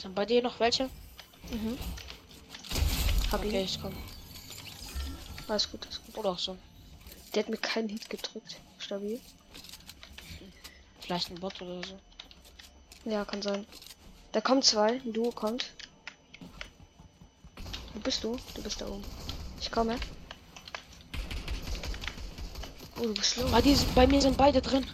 Sind 0.00 0.14
bei 0.14 0.24
dir 0.26 0.42
noch 0.42 0.58
welche? 0.60 0.84
Mhm. 1.50 1.78
Hab 3.30 3.40
Okay, 3.40 3.60
ihn. 3.60 3.64
ich 3.64 3.80
komm. 3.80 3.94
Alles 5.48 5.70
gut, 5.70 5.84
alles 5.84 6.00
gut. 6.04 6.16
Oder 6.18 6.30
auch 6.30 6.38
so. 6.38 6.56
Der 7.34 7.42
hat 7.42 7.50
mir 7.50 7.56
keinen 7.56 7.88
Hit 7.88 8.08
gedrückt. 8.10 8.56
Stabil. 8.78 9.20
Vielleicht 11.02 11.30
ein 11.30 11.40
Bot 11.40 11.60
oder 11.60 11.82
so. 11.84 11.98
Ja, 13.04 13.24
kann 13.24 13.42
sein. 13.42 13.66
Da 14.30 14.40
kommen 14.40 14.62
zwei. 14.62 14.92
Ein 14.92 15.12
Duo 15.12 15.32
kommt. 15.32 15.66
Wo 17.92 18.00
bist 18.00 18.22
du? 18.24 18.38
Du 18.54 18.62
bist 18.62 18.80
da 18.80 18.86
oben. 18.86 19.04
Ich 19.60 19.70
komme. 19.70 19.98
Oh, 22.98 23.02
du 23.02 23.14
bist 23.14 23.36
low. 23.36 23.48
Bei, 23.50 23.60
die, 23.60 23.76
bei 23.94 24.06
mir 24.06 24.20
sind 24.20 24.36
beide 24.36 24.62
drin. 24.62 24.86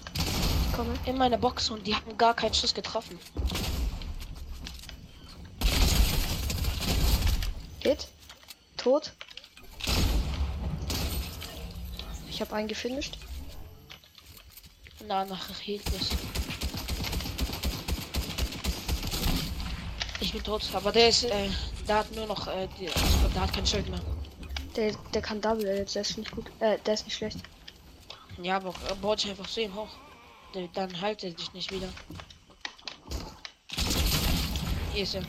Ich 0.66 0.76
komme. 0.76 0.94
In 1.04 1.18
meiner 1.18 1.36
Box 1.36 1.68
und 1.70 1.86
die 1.86 1.94
haben 1.94 2.16
gar 2.16 2.34
keinen 2.34 2.54
Schuss 2.54 2.74
getroffen. 2.74 3.18
Hit. 7.80 8.08
Tot. 8.78 9.12
Ich 12.30 12.40
habe 12.40 12.54
einen 12.54 12.68
gefinisht. 12.68 13.18
Na, 15.08 15.24
nach 15.24 15.58
hielt 15.60 15.82
es. 15.88 16.10
Ich 20.20 20.32
bin 20.32 20.42
tot, 20.42 20.62
aber 20.74 20.92
der 20.92 21.08
ist, 21.08 21.24
äh, 21.24 21.48
der 21.88 22.00
hat 22.00 22.14
nur 22.14 22.26
noch, 22.26 22.46
äh, 22.46 22.68
die, 22.78 22.88
also, 22.88 23.28
der 23.34 23.40
hat 23.40 23.54
kein 23.54 23.66
Schild 23.66 23.88
mehr. 23.88 24.02
Der, 24.76 24.92
der 25.14 25.22
kann 25.22 25.40
Double 25.40 25.64
jetzt. 25.64 25.94
Der 25.94 26.02
ist 26.02 26.18
nicht 26.18 26.30
gut. 26.30 26.44
Äh, 26.60 26.76
der 26.84 26.92
ist 26.92 27.06
nicht 27.06 27.16
schlecht. 27.16 27.38
Ja, 28.42 28.56
aber 28.56 28.74
äh, 28.90 28.94
baut 29.00 29.20
sich 29.20 29.30
einfach 29.30 29.48
so 29.48 29.62
hoch. 29.74 29.88
Der, 30.54 30.68
dann 30.74 31.00
heilt 31.00 31.24
er 31.24 31.30
dich 31.30 31.54
nicht 31.54 31.72
wieder. 31.72 31.88
Hier 34.92 35.04
ist 35.04 35.14
er. 35.14 35.22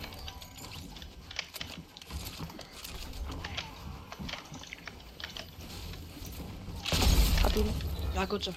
Hab 7.43 7.55
ihn. 7.55 7.73
Na 8.13 8.25
gut 8.25 8.43
so. 8.43 8.53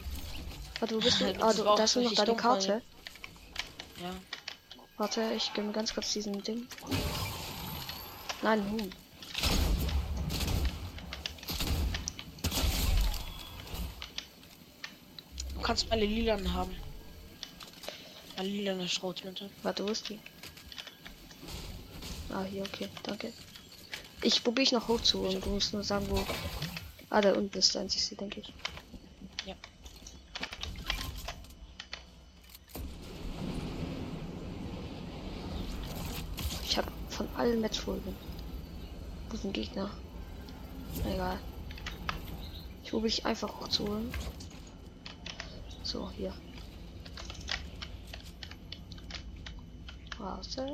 Warte, 0.83 0.97
wo 0.97 0.99
bist 0.99 1.21
du? 1.21 1.27
Halt, 1.27 1.41
ah, 1.41 1.53
du, 1.53 1.63
da 1.63 1.85
ist 1.85 1.95
noch 1.95 2.13
deine 2.13 2.35
Karte. 2.35 2.83
Ja. 4.03 4.11
Warte, 4.97 5.33
ich 5.37 5.53
gebe 5.53 5.69
mir 5.69 5.73
ganz 5.73 5.95
kurz 5.95 6.13
diesen 6.13 6.43
Ding. 6.43 6.67
Nein, 8.43 8.69
Huhn. 8.69 8.91
Du 15.55 15.61
kannst 15.61 15.89
meine 15.89 16.05
Lilanen 16.05 16.53
haben. 16.53 16.75
Meine 18.37 18.49
lilane 18.49 18.89
Schrotflinte. 18.89 19.51
Warte, 19.63 19.87
wo 19.87 19.91
ist 19.93 20.09
die? 20.09 20.19
Ah, 22.31 22.43
hier, 22.43 22.63
okay, 22.65 22.89
danke. 23.05 23.33
Ich 24.21 24.43
probiere 24.43 24.65
ich 24.65 24.73
noch 24.73 24.89
hoch 24.89 25.01
zu 25.01 25.21
und 25.21 25.47
du 25.47 25.51
musst 25.51 25.75
nur 25.75 25.85
sagen, 25.85 26.07
wo. 26.11 26.27
Ah, 27.09 27.21
da 27.21 27.35
unten 27.35 27.57
ist 27.57 27.73
der 27.73 27.83
einzige, 27.83 28.17
denke 28.17 28.41
ich. 28.41 28.53
Allen 37.43 37.61
Matchfolgen. 37.61 38.15
Wo 39.29 39.37
sind 39.37 39.53
Gegner? 39.53 39.91
Egal. 41.13 41.39
Ich 42.85 42.91
probiere 42.91 43.09
ich 43.09 43.27
einfach 43.27 43.61
hochzuholen. 43.61 44.13
So, 45.83 46.09
hier. 46.11 46.33
Warte. 50.19 50.67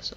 So. 0.00 0.16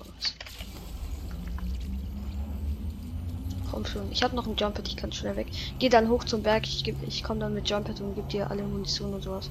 Komm 3.69 3.86
schon. 3.86 4.10
Ich 4.13 4.24
habe 4.24 4.34
noch 4.34 4.48
einen 4.48 4.55
Jumpet, 4.55 4.88
ich 4.88 4.96
kann 4.96 5.12
schnell 5.12 5.36
weg. 5.36 5.48
Geh 5.77 5.89
dann 5.89 6.07
hoch 6.07 6.24
zum 6.24 6.41
Berg. 6.41 6.65
Ich, 6.65 6.88
ich 6.88 7.24
komme 7.24 7.41
dann 7.41 7.53
mit 7.53 7.69
Jumpet 7.69 8.00
und 8.00 8.15
gebe 8.15 8.29
dir 8.29 8.50
alle 8.50 8.63
Munition 8.63 9.13
und 9.13 9.24
sowas. 9.24 9.50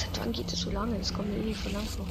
Seit 0.00 0.18
wann 0.18 0.32
geht 0.32 0.50
es 0.50 0.60
so 0.60 0.70
lange? 0.70 0.96
Das 0.96 1.12
kommt 1.12 1.28
irgendwie 1.28 1.52
voll 1.52 1.72
lang 1.72 1.84
vor. 1.84 2.06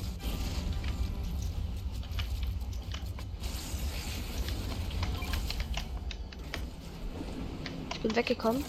Ich 7.92 8.00
bin 8.00 8.16
weggekommen. 8.16 8.64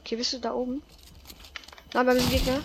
Okay, 0.00 0.16
bist 0.16 0.32
du 0.32 0.38
da 0.38 0.54
oben? 0.54 0.82
Nein, 1.92 2.06
beim 2.06 2.30
Gegner. 2.30 2.62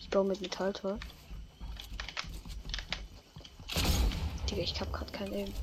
Ich 0.00 0.10
baue 0.10 0.24
mit 0.24 0.40
Metall, 0.40 0.72
toll. 0.72 0.98
Digga, 4.50 4.62
ich 4.62 4.80
hab 4.80 4.92
grad 4.92 5.12
kein 5.12 5.32
Aim. 5.32 5.54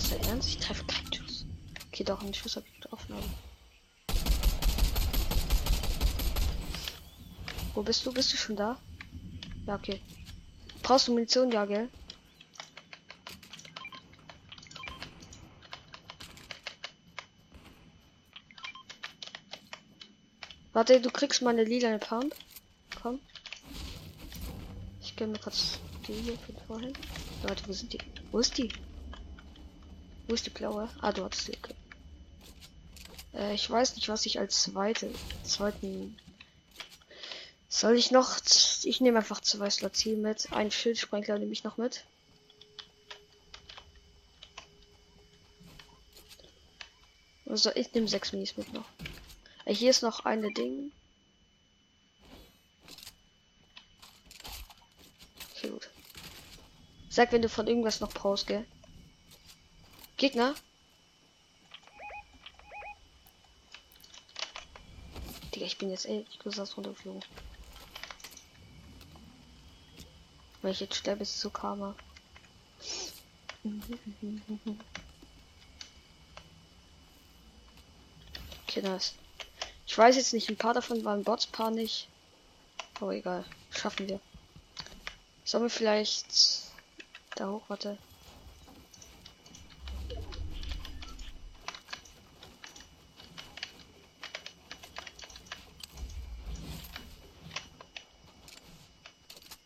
Ist 0.00 0.12
der 0.12 0.22
Ernst? 0.28 0.48
Ich 0.48 0.58
treffe 0.58 0.84
keinen 0.84 1.12
Schuss. 1.12 1.44
Okay, 1.88 2.04
doch, 2.04 2.20
einen 2.22 2.32
Schuss 2.32 2.56
habe 2.56 2.66
ich 2.66 2.80
getroffen. 2.80 3.14
Aber... 3.14 3.22
Wo 7.74 7.82
bist 7.82 8.04
du? 8.06 8.12
Bist 8.12 8.32
du 8.32 8.36
schon 8.36 8.56
da? 8.56 8.78
Ja, 9.66 9.74
okay. 9.74 10.00
Brauchst 10.82 11.08
du 11.08 11.12
Munition? 11.12 11.52
Ja, 11.52 11.66
gell? 11.66 11.88
Warte, 20.72 21.00
du 21.00 21.10
kriegst 21.10 21.42
meine 21.42 21.64
lila 21.64 21.98
Pump. 21.98 22.34
Komm. 23.02 23.20
Ich 25.02 25.14
gönn 25.16 25.32
mir 25.32 25.38
kurz 25.38 25.78
die 26.06 26.14
hier 26.14 26.38
für 26.38 26.54
vorhin. 26.66 26.92
Leute, 27.46 27.62
wo 27.66 27.72
sind 27.72 27.92
die? 27.92 27.98
Wo 28.30 28.38
ist 28.38 28.56
die? 28.56 28.70
Wo 30.30 30.34
ist 30.34 30.46
die 30.46 30.50
blaue? 30.50 30.88
Ah, 31.00 31.10
du 31.10 31.24
hattest 31.24 31.46
sie. 31.46 31.58
Äh, 33.34 33.52
ich 33.52 33.68
weiß 33.68 33.96
nicht, 33.96 34.08
was 34.08 34.26
ich 34.26 34.38
als 34.38 34.62
zweite, 34.62 35.12
zweiten. 35.42 36.16
Soll 37.68 37.96
ich 37.96 38.12
noch? 38.12 38.38
Ich 38.84 39.00
nehme 39.00 39.18
einfach 39.18 39.40
zwei 39.40 39.68
Slots 39.68 39.98
hier 39.98 40.16
mit. 40.16 40.52
Ein 40.52 40.70
Schildsprengler 40.70 41.36
nehme 41.36 41.50
ich 41.50 41.64
noch 41.64 41.78
mit. 41.78 42.04
Also 47.46 47.74
ich 47.74 47.92
nehme 47.92 48.06
sechs 48.06 48.32
Minis 48.32 48.56
mit 48.56 48.72
noch. 48.72 48.86
Äh, 49.64 49.74
hier 49.74 49.90
ist 49.90 50.02
noch 50.02 50.26
eine 50.26 50.52
Ding. 50.52 50.92
Okay, 55.56 55.70
gut. 55.70 55.90
Sag, 57.08 57.32
wenn 57.32 57.42
du 57.42 57.48
von 57.48 57.66
irgendwas 57.66 57.98
noch 57.98 58.12
brauchst, 58.12 58.46
gell? 58.46 58.64
Gegner? 60.20 60.54
Digga, 65.54 65.64
ich 65.64 65.78
bin 65.78 65.88
jetzt 65.88 66.04
echt 66.04 66.38
groß 66.40 66.76
runtergeflogen. 66.76 67.24
Wenn 70.60 70.72
ich 70.72 70.80
jetzt 70.80 70.96
sterbe, 70.96 71.22
ist 71.22 71.40
so 71.40 71.48
Karma. 71.48 71.94
Okay, 78.68 78.82
nice. 78.82 79.14
Ich 79.86 79.96
weiß 79.96 80.16
jetzt 80.16 80.34
nicht, 80.34 80.50
ein 80.50 80.58
paar 80.58 80.74
davon 80.74 81.02
waren 81.02 81.24
Bots, 81.24 81.46
paar 81.46 81.70
nicht. 81.70 82.08
Aber 83.00 83.14
egal. 83.14 83.46
Schaffen 83.70 84.06
wir. 84.06 84.20
Sollen 85.44 85.64
wir 85.64 85.70
vielleicht 85.70 86.26
da 87.36 87.48
hoch, 87.48 87.62
warte. 87.68 87.96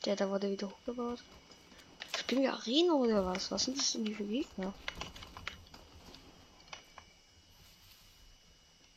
Der 0.04 0.16
da 0.16 0.28
wurde 0.28 0.50
wieder 0.50 0.68
hochgebaut. 0.68 1.20
Spielen 2.16 2.42
wir 2.42 2.52
Arena 2.52 2.94
oder 2.94 3.24
was? 3.24 3.50
Was 3.50 3.64
sind 3.64 3.78
das 3.78 3.92
denn 3.92 4.04
die 4.04 4.14
für 4.14 4.24
Gegner? 4.24 4.74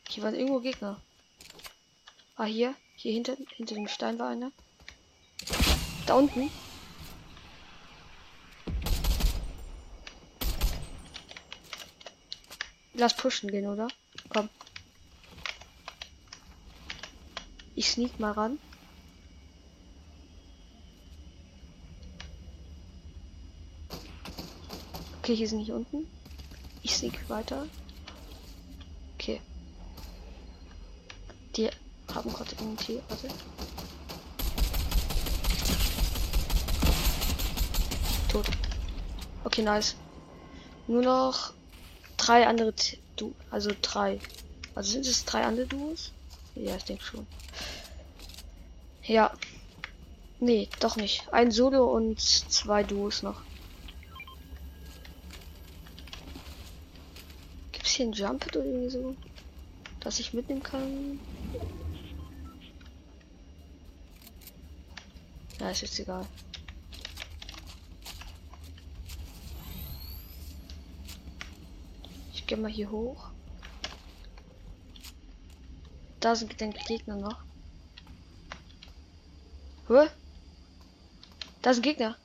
Hier 0.08 0.22
waren 0.22 0.34
irgendwo 0.34 0.60
Gegner. 0.60 1.00
Ah, 2.36 2.44
hier. 2.44 2.74
Hier 2.96 3.12
hinter, 3.12 3.36
hinter 3.56 3.74
dem 3.74 3.88
Stein 3.88 4.18
war 4.18 4.28
einer. 4.28 4.52
Da 6.06 6.14
unten. 6.14 6.50
Lass 12.94 13.14
pushen 13.14 13.50
gehen, 13.50 13.66
oder? 13.66 13.88
Komm. 14.28 14.48
Ich 17.76 17.90
sneak 17.90 18.18
mal 18.18 18.32
ran. 18.32 18.58
Okay, 25.28 25.36
hier 25.36 25.48
sind 25.48 25.58
nicht 25.58 25.72
unten. 25.72 26.06
Ich 26.82 26.96
sneak 26.96 27.28
weiter. 27.28 27.66
Okay. 29.12 29.42
Die 31.54 31.68
haben 32.14 32.32
gerade 32.32 32.50
irgendwie. 32.58 33.02
Warte. 33.10 33.28
Tot. 38.30 38.46
Okay, 39.44 39.60
nice. 39.60 39.96
Nur 40.86 41.02
noch 41.02 41.52
drei 42.16 42.46
andere 42.46 42.72
du 43.16 43.34
also 43.50 43.70
drei. 43.82 44.20
Also 44.74 44.92
sind 44.92 45.06
es 45.06 45.26
drei 45.26 45.44
andere 45.44 45.66
Duos? 45.66 46.10
Ja, 46.54 46.74
ich 46.74 46.84
denke 46.84 47.04
schon. 47.04 47.26
Ja. 49.02 49.30
Nee, 50.40 50.70
doch 50.80 50.96
nicht. 50.96 51.30
Ein 51.34 51.50
Solo 51.50 51.94
und 51.94 52.18
zwei 52.18 52.82
Duos 52.82 53.22
noch. 53.22 53.42
Ein 58.00 58.12
Jumpet 58.12 58.56
oder 58.56 58.64
irgendwie 58.64 58.90
so? 58.90 59.16
Dass 59.98 60.20
ich 60.20 60.32
mitnehmen 60.32 60.62
kann? 60.62 61.18
Ja, 65.58 65.70
ist 65.70 65.80
jetzt 65.80 65.98
egal. 65.98 66.24
Ich 72.32 72.46
gehe 72.46 72.56
mal 72.56 72.70
hier 72.70 72.88
hoch. 72.88 73.30
Da 76.20 76.36
sind 76.36 76.60
den 76.60 76.72
Gegner 76.72 77.16
noch. 77.16 77.42
Hä? 79.88 80.08
Da 81.62 81.74
sind 81.74 81.82
Gegner. 81.82 82.16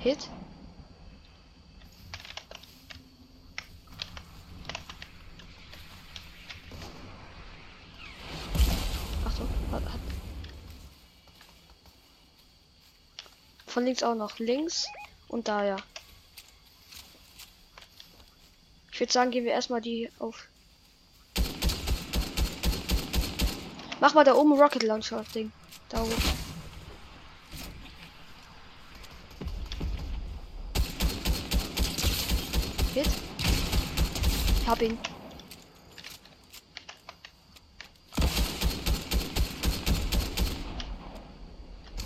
Hit. 0.00 0.28
Achtung, 9.24 9.48
hat, 9.70 9.84
hat. 9.84 10.00
Von 13.72 13.86
links 13.86 14.02
auch 14.02 14.14
noch. 14.14 14.38
Links 14.38 14.86
und 15.28 15.48
da, 15.48 15.64
ja. 15.64 15.76
Ich 18.92 19.00
würde 19.00 19.10
sagen, 19.10 19.30
gehen 19.30 19.46
wir 19.46 19.52
erstmal 19.52 19.80
die 19.80 20.10
auf. 20.18 20.46
Mach 23.98 24.12
mal 24.12 24.24
da 24.24 24.34
oben 24.34 24.52
Rocket 24.60 24.82
Launcher 24.82 25.24
Ding. 25.34 25.50
Da 25.88 26.02
oben. 26.02 26.12
Hit. 32.92 33.08
Hab 34.66 34.82
ihn. 34.82 34.98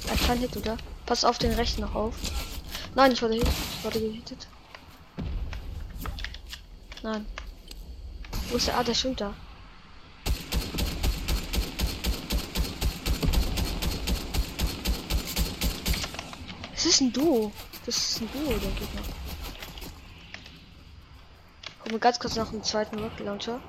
Er 0.07 0.17
kann 0.29 0.39
Hit, 0.39 0.57
oder? 0.57 0.77
Pass 1.07 1.25
auf 1.25 1.39
den 1.39 1.53
rechten 1.53 1.83
noch 1.83 1.95
auf. 1.95 2.15
Nein, 2.97 3.13
ich 3.13 3.23
wurde. 3.23 3.37
Ich 3.37 3.85
wurde 3.85 4.01
gehittet. 4.01 4.49
Nein. 7.03 7.25
Wo 8.51 8.57
ist 8.57 8.67
der? 8.67 8.77
Ah, 8.77 8.83
der 8.83 8.95
schwimmt 8.95 9.21
da. 9.21 9.33
Es 16.75 16.87
ist 16.87 17.01
ein 17.01 17.13
Duo. 17.13 17.53
Das 17.85 17.97
ist 17.97 18.21
ein 18.21 18.29
Duo, 18.33 18.49
der 18.49 18.71
Gegner. 18.73 19.03
Guck 21.83 21.93
mal 21.93 21.99
ganz 22.01 22.19
kurz 22.19 22.35
nach 22.35 22.51
dem 22.51 22.65
zweiten 22.65 22.99
Rocket 22.99 23.27
Launcher. 23.27 23.61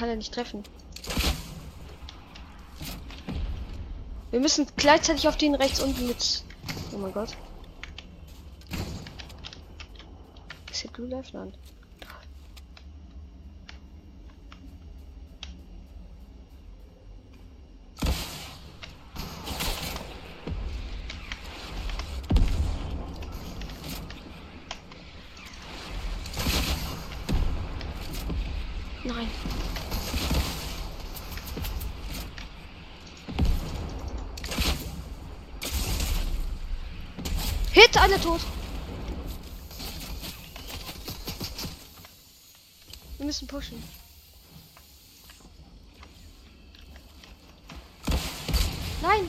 Kann 0.00 0.08
er 0.08 0.16
nicht 0.16 0.32
treffen? 0.32 0.64
Wir 4.30 4.40
müssen 4.40 4.66
gleichzeitig 4.76 5.28
auf 5.28 5.36
den 5.36 5.54
rechts 5.54 5.80
unten 5.80 6.06
mit. 6.06 6.42
Oh 6.94 6.96
mein 6.96 7.12
Gott. 7.12 7.36
Ist 10.70 10.80
hier 10.80 10.90
Blue 10.92 11.06
Life? 11.06 11.36
Nein. 11.36 11.52
Alle 38.20 38.38
tot. 38.38 38.40
Wir 43.18 43.26
müssen 43.26 43.46
pushen. 43.46 43.82
Nein. 49.02 49.28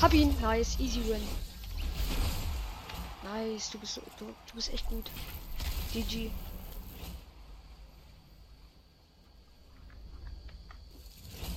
Hab 0.00 0.14
ihn. 0.14 0.34
Nice. 0.40 0.78
Easy 0.78 1.00
win. 1.06 1.22
Nice. 3.22 3.70
Du 3.70 3.78
bist, 3.78 4.00
du, 4.18 4.24
du 4.24 4.54
bist 4.54 4.72
echt 4.72 4.86
gut. 4.86 5.10
GG. 5.92 6.30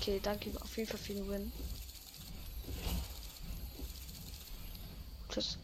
Okay, 0.04 0.20
danke 0.22 0.52
auf 0.60 0.76
jeden 0.76 0.90
Fall 0.90 1.00
für 1.00 1.14
den 1.14 1.30
Win. 1.30 1.54
Tschüss. 5.30 5.58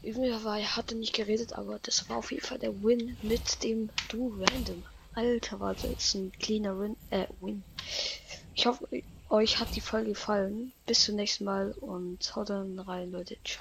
Irgendwie 0.00 0.30
war, 0.42 0.58
er 0.58 0.74
hatte 0.74 0.94
nicht 0.94 1.14
geredet, 1.14 1.52
aber 1.52 1.78
das 1.82 2.08
war 2.08 2.16
auf 2.16 2.32
jeden 2.32 2.46
Fall 2.46 2.58
der 2.58 2.82
Win 2.82 3.18
mit 3.20 3.62
dem 3.62 3.90
Du 4.08 4.34
Random. 4.40 4.82
Alter, 5.12 5.60
war 5.60 5.74
das 5.74 5.82
jetzt 5.82 6.14
ein 6.14 6.32
cleaner 6.32 6.80
Win, 6.80 6.96
äh, 7.10 7.26
Win. 7.42 7.62
Ich 8.54 8.64
hoffe, 8.64 8.88
euch 9.28 9.60
hat 9.60 9.76
die 9.76 9.82
Folge 9.82 10.08
gefallen. 10.08 10.72
Bis 10.86 11.04
zum 11.04 11.16
nächsten 11.16 11.44
Mal 11.44 11.72
und 11.72 12.34
haut 12.34 12.48
dann 12.48 12.78
rein, 12.78 13.12
Leute. 13.12 13.36
Ciao. 13.44 13.60